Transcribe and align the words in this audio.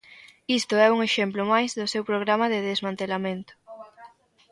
Isto 0.59 0.75
é 0.85 0.87
un 0.95 0.99
exemplo 1.09 1.43
máis 1.53 1.71
do 1.79 1.85
seu 1.93 2.03
programa 2.09 2.45
de 2.53 2.59
desmantelamento. 2.69 3.53